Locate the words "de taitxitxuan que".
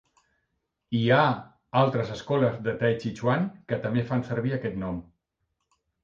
2.67-3.79